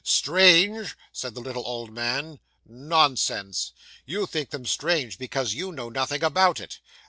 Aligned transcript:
'Strange!' 0.03 0.97
said 1.13 1.35
the 1.35 1.39
little 1.41 1.61
old 1.67 1.91
man. 1.93 2.39
'Nonsense; 2.65 3.71
you 4.03 4.25
think 4.25 4.49
them 4.49 4.65
strange, 4.65 5.19
because 5.19 5.53
you 5.53 5.71
know 5.71 5.89
nothing 5.89 6.23
about 6.23 6.59
it. 6.59 6.79